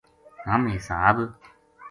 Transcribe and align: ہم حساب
ہم 0.47 0.61
حساب 0.73 1.17